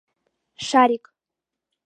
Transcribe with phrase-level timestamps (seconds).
[0.67, 1.05] Шарик.